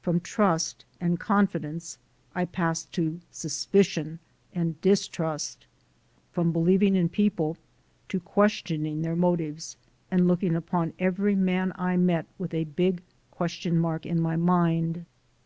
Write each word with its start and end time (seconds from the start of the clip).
From 0.00 0.18
trust 0.18 0.86
and 0.98 1.20
confidence 1.20 1.98
I 2.34 2.46
passed 2.46 2.90
to 2.94 3.20
suspicion 3.30 4.18
and 4.54 4.80
distrust; 4.80 5.66
from 6.32 6.52
believing 6.52 6.96
in 6.96 7.10
people 7.10 7.58
to 8.08 8.18
questioning 8.18 9.02
their 9.02 9.14
motives 9.14 9.76
and 10.10 10.26
looking 10.26 10.56
upon 10.56 10.94
every 10.98 11.34
man 11.34 11.74
I 11.76 11.98
met 11.98 12.24
with 12.38 12.54
a 12.54 12.64
big 12.64 13.02
question 13.30 13.76
mark 13.78 14.06
in 14.06 14.22
my 14.22 14.36
mind. 14.36 15.04